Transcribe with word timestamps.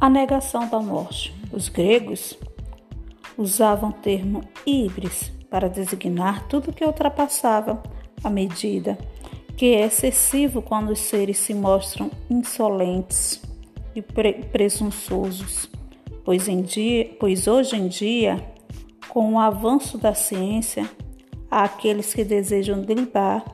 A 0.00 0.10
negação 0.10 0.68
da 0.68 0.80
morte. 0.80 1.34
Os 1.52 1.68
gregos 1.68 2.36
usavam 3.38 3.90
o 3.90 3.92
termo 3.92 4.42
híbris 4.66 5.32
para 5.48 5.68
designar 5.68 6.48
tudo 6.48 6.72
que 6.72 6.84
ultrapassava 6.84 7.82
a 8.22 8.28
medida, 8.28 8.98
que 9.56 9.74
é 9.74 9.86
excessivo 9.86 10.60
quando 10.60 10.90
os 10.90 10.98
seres 10.98 11.38
se 11.38 11.54
mostram 11.54 12.10
insolentes 12.28 13.40
e 13.94 14.02
pre 14.02 14.32
presunçosos, 14.32 15.70
pois, 16.24 16.48
em 16.48 16.62
dia, 16.62 17.16
pois 17.20 17.46
hoje 17.46 17.76
em 17.76 17.86
dia, 17.86 18.44
com 19.08 19.34
o 19.34 19.38
avanço 19.38 19.96
da 19.96 20.12
ciência, 20.12 20.90
há 21.50 21.64
aqueles 21.64 22.12
que 22.12 22.24
desejam 22.24 22.82
driblar 22.82 23.44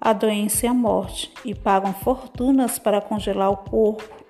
a 0.00 0.12
doença 0.12 0.66
e 0.66 0.68
a 0.68 0.74
morte 0.74 1.30
e 1.44 1.54
pagam 1.54 1.92
fortunas 1.92 2.78
para 2.78 3.00
congelar 3.00 3.50
o 3.50 3.56
corpo 3.58 4.20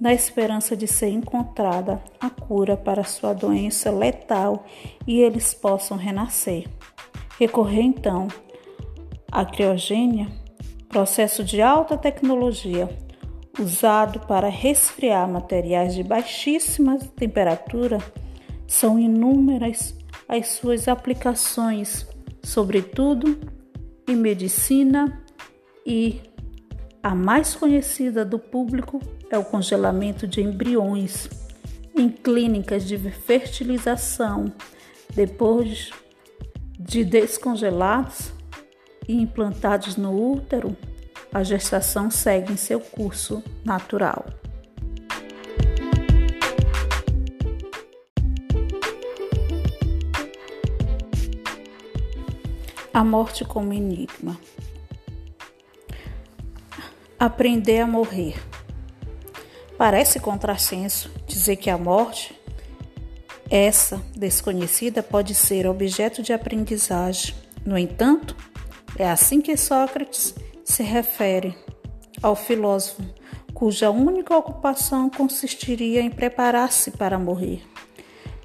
na 0.00 0.14
esperança 0.14 0.74
de 0.74 0.86
ser 0.86 1.10
encontrada 1.10 2.02
a 2.18 2.30
cura 2.30 2.76
para 2.76 3.04
sua 3.04 3.34
doença 3.34 3.90
letal 3.90 4.64
e 5.06 5.20
eles 5.20 5.52
possam 5.52 5.96
renascer. 5.96 6.66
Recorrer 7.38 7.82
então 7.82 8.28
à 9.30 9.44
criogênia, 9.44 10.28
processo 10.88 11.44
de 11.44 11.60
alta 11.60 11.96
tecnologia 11.98 12.88
usado 13.58 14.20
para 14.20 14.48
resfriar 14.48 15.28
materiais 15.28 15.94
de 15.94 16.02
baixíssima 16.02 16.98
temperatura, 16.98 17.98
são 18.66 18.98
inúmeras 18.98 19.94
as 20.28 20.48
suas 20.48 20.88
aplicações, 20.88 22.06
sobretudo 22.42 23.38
em 24.08 24.16
medicina 24.16 25.22
e 25.84 26.20
a 27.02 27.14
mais 27.14 27.54
conhecida 27.54 28.24
do 28.24 28.38
público 28.38 29.00
é 29.30 29.38
o 29.38 29.44
congelamento 29.44 30.26
de 30.26 30.42
embriões 30.42 31.28
em 31.96 32.08
clínicas 32.08 32.86
de 32.86 32.98
fertilização, 32.98 34.52
depois 35.14 35.90
de 36.78 37.04
descongelados 37.04 38.32
e 39.08 39.14
implantados 39.14 39.96
no 39.96 40.32
útero, 40.32 40.76
a 41.32 41.42
gestação 41.42 42.10
segue 42.10 42.52
em 42.52 42.56
seu 42.56 42.80
curso 42.80 43.42
natural. 43.64 44.26
A 52.92 53.04
morte 53.04 53.44
como 53.44 53.72
enigma. 53.72 54.36
Aprender 57.20 57.80
a 57.80 57.86
morrer. 57.86 58.34
Parece 59.76 60.18
contrassenso 60.18 61.10
dizer 61.26 61.56
que 61.56 61.68
a 61.68 61.76
morte, 61.76 62.34
essa 63.50 64.00
desconhecida, 64.16 65.02
pode 65.02 65.34
ser 65.34 65.66
objeto 65.66 66.22
de 66.22 66.32
aprendizagem. 66.32 67.34
No 67.62 67.76
entanto, 67.76 68.34
é 68.96 69.06
assim 69.06 69.42
que 69.42 69.54
Sócrates 69.54 70.34
se 70.64 70.82
refere 70.82 71.54
ao 72.22 72.34
filósofo 72.34 73.02
cuja 73.52 73.90
única 73.90 74.34
ocupação 74.34 75.10
consistiria 75.10 76.00
em 76.00 76.08
preparar-se 76.08 76.90
para 76.92 77.18
morrer. 77.18 77.62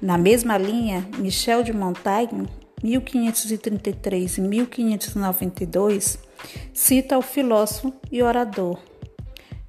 Na 0.02 0.18
mesma 0.18 0.58
linha, 0.58 1.08
Michel 1.16 1.62
de 1.62 1.72
Montaigne, 1.72 2.46
1533 2.82 4.36
e 4.36 4.40
1592, 4.42 6.25
cita 6.72 7.18
o 7.18 7.22
filósofo 7.22 7.92
e 8.10 8.22
orador. 8.22 8.78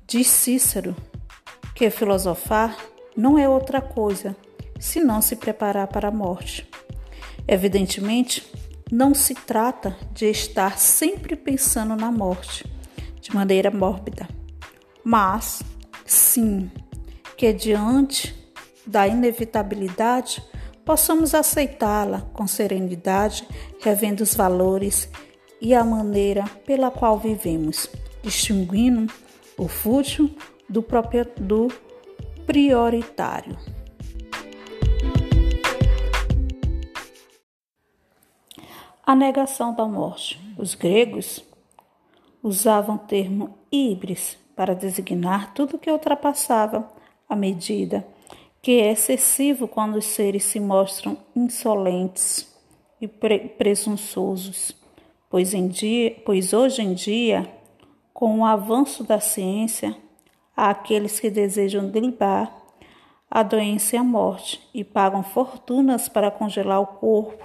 Diz 0.05 0.27
Cícero 0.27 0.95
que 1.75 1.89
filosofar 1.89 2.77
não 3.15 3.37
é 3.37 3.47
outra 3.47 3.81
coisa 3.81 4.35
senão 4.79 5.21
se 5.21 5.35
preparar 5.35 5.87
para 5.87 6.07
a 6.07 6.11
morte. 6.11 6.67
Evidentemente, 7.47 8.45
não 8.91 9.13
se 9.13 9.33
trata 9.33 9.97
de 10.13 10.25
estar 10.25 10.77
sempre 10.77 11.35
pensando 11.35 11.95
na 11.95 12.11
morte 12.11 12.65
de 13.19 13.33
maneira 13.33 13.69
mórbida, 13.69 14.27
mas 15.03 15.61
sim 16.05 16.71
que 17.35 17.51
diante 17.51 18.35
da 18.85 19.07
inevitabilidade 19.07 20.41
possamos 20.85 21.35
aceitá-la 21.35 22.21
com 22.33 22.47
serenidade, 22.47 23.45
revendo 23.81 24.23
os 24.23 24.33
valores 24.33 25.09
e 25.59 25.73
a 25.73 25.83
maneira 25.83 26.45
pela 26.65 26.91
qual 26.91 27.17
vivemos, 27.17 27.89
distinguindo 28.21 29.11
o 29.57 29.67
fútil 29.67 30.29
do, 30.69 30.83
próprio, 30.83 31.25
do 31.37 31.67
prioritário. 32.45 33.57
A 39.05 39.15
negação 39.15 39.73
da 39.73 39.85
morte. 39.85 40.39
Os 40.57 40.75
gregos 40.75 41.43
usavam 42.43 42.95
o 42.95 42.99
termo 42.99 43.57
híbris 43.71 44.37
para 44.55 44.75
designar 44.75 45.53
tudo 45.53 45.77
que 45.77 45.89
ultrapassava 45.89 46.91
a 47.29 47.35
medida, 47.35 48.05
que 48.61 48.81
é 48.81 48.91
excessivo 48.91 49.67
quando 49.67 49.97
os 49.97 50.05
seres 50.05 50.43
se 50.43 50.59
mostram 50.59 51.17
insolentes 51.35 52.53
e 52.99 53.07
pre 53.07 53.39
presunçosos 53.49 54.75
pois, 55.29 55.53
em 55.53 55.67
dia, 55.67 56.15
pois 56.25 56.53
hoje 56.53 56.81
em 56.81 56.93
dia, 56.93 57.47
com 58.13 58.39
o 58.39 58.45
avanço 58.45 59.03
da 59.03 59.19
ciência, 59.19 59.95
há 60.55 60.69
aqueles 60.69 61.19
que 61.19 61.29
desejam 61.29 61.89
driblar 61.89 62.51
a 63.29 63.43
doença 63.43 63.95
e 63.95 63.99
a 63.99 64.03
morte 64.03 64.67
e 64.73 64.83
pagam 64.83 65.21
fortunas 65.21 66.07
para 66.07 66.31
congelar 66.31 66.81
o 66.81 66.87
corpo, 66.87 67.43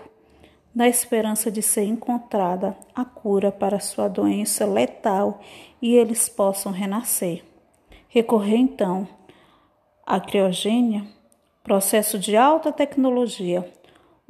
na 0.74 0.88
esperança 0.88 1.50
de 1.50 1.60
ser 1.60 1.84
encontrada 1.84 2.76
a 2.94 3.04
cura 3.04 3.52
para 3.52 3.78
sua 3.78 4.08
doença 4.08 4.64
letal 4.64 5.40
e 5.82 5.94
eles 5.94 6.28
possam 6.28 6.72
renascer. 6.72 7.44
Recorrer 8.08 8.56
então 8.56 9.06
à 10.06 10.18
criogênia, 10.18 11.06
processo 11.62 12.18
de 12.18 12.36
alta 12.36 12.72
tecnologia 12.72 13.70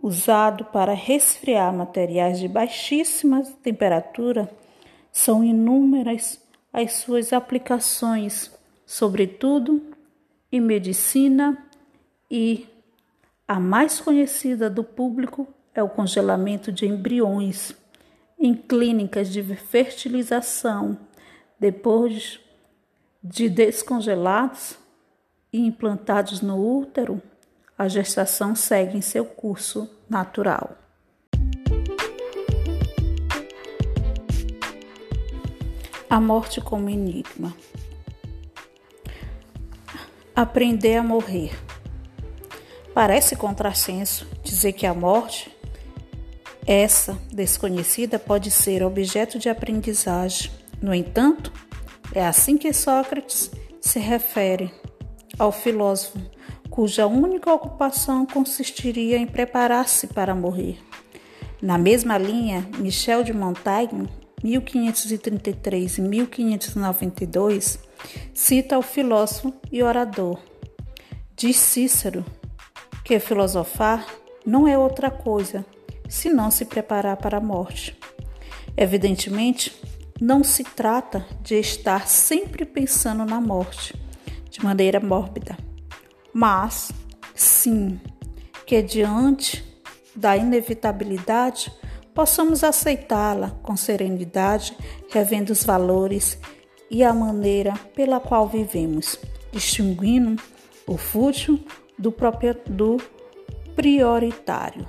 usado 0.02 0.64
para 0.66 0.92
resfriar 0.92 1.72
materiais 1.72 2.40
de 2.40 2.48
baixíssima 2.48 3.44
temperatura, 3.62 4.50
são 5.12 5.44
inúmeras 5.44 6.42
as 6.72 6.94
suas 6.94 7.32
aplicações, 7.32 8.50
sobretudo 8.84 9.80
em 10.50 10.60
medicina 10.60 11.56
e 12.28 12.66
a 13.46 13.60
mais 13.60 14.00
conhecida 14.00 14.68
do 14.68 14.82
público 14.82 15.46
é 15.74 15.82
o 15.82 15.88
congelamento 15.88 16.72
de 16.72 16.86
embriões 16.86 17.74
em 18.38 18.54
clínicas 18.54 19.28
de 19.32 19.42
fertilização 19.42 20.98
depois 21.60 22.40
de 23.22 23.48
descongelados 23.48 24.76
e 25.52 25.60
implantados 25.60 26.40
no 26.40 26.58
útero 26.58 27.22
a 27.82 27.88
gestação 27.88 28.54
segue 28.54 28.96
em 28.96 29.00
seu 29.00 29.24
curso 29.24 29.90
natural. 30.08 30.76
A 36.08 36.20
morte 36.20 36.60
como 36.60 36.88
enigma. 36.88 37.52
Aprender 40.32 40.96
a 40.96 41.02
morrer. 41.02 41.58
Parece 42.94 43.34
contrassenso 43.34 44.28
dizer 44.44 44.74
que 44.74 44.86
a 44.86 44.94
morte, 44.94 45.50
essa 46.64 47.18
desconhecida, 47.32 48.16
pode 48.16 48.52
ser 48.52 48.84
objeto 48.84 49.40
de 49.40 49.48
aprendizagem. 49.48 50.52
No 50.80 50.94
entanto, 50.94 51.52
é 52.14 52.24
assim 52.24 52.56
que 52.56 52.72
Sócrates 52.72 53.50
se 53.80 53.98
refere 53.98 54.72
ao 55.36 55.50
filósofo 55.50 56.20
cuja 56.72 57.06
única 57.06 57.52
ocupação 57.52 58.24
consistiria 58.24 59.18
em 59.18 59.26
preparar-se 59.26 60.06
para 60.06 60.34
morrer. 60.34 60.78
Na 61.60 61.76
mesma 61.76 62.16
linha, 62.16 62.66
Michel 62.78 63.22
de 63.22 63.30
Montaigne, 63.30 64.08
1533 64.42 65.98
e 65.98 66.00
1592, 66.00 67.78
cita 68.32 68.78
o 68.78 68.82
filósofo 68.82 69.52
e 69.70 69.82
orador. 69.82 70.38
Diz 71.36 71.56
Cícero 71.56 72.24
que 73.04 73.20
filosofar 73.20 74.06
não 74.46 74.66
é 74.66 74.78
outra 74.78 75.10
coisa 75.10 75.66
senão 76.08 76.50
se 76.50 76.64
preparar 76.64 77.18
para 77.18 77.36
a 77.36 77.40
morte. 77.40 77.98
Evidentemente, 78.74 79.78
não 80.18 80.42
se 80.42 80.64
trata 80.64 81.26
de 81.42 81.54
estar 81.56 82.08
sempre 82.08 82.64
pensando 82.64 83.26
na 83.26 83.42
morte 83.42 83.94
de 84.48 84.64
maneira 84.64 84.98
mórbida 84.98 85.61
mas 86.32 86.90
sim 87.34 88.00
que 88.66 88.80
diante 88.82 89.64
da 90.14 90.36
inevitabilidade 90.36 91.72
possamos 92.14 92.62
aceitá-la 92.62 93.50
com 93.62 93.76
serenidade, 93.76 94.76
revendo 95.10 95.52
os 95.52 95.64
valores 95.64 96.38
e 96.90 97.02
a 97.02 97.12
maneira 97.12 97.74
pela 97.94 98.20
qual 98.20 98.46
vivemos, 98.46 99.18
distinguindo 99.50 100.40
o 100.86 100.96
fútil 100.96 101.58
do, 101.98 102.14
do 102.66 102.96
prioritário. 103.74 104.86